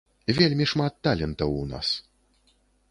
[0.37, 1.87] Вельмі шмат талентаў у нас.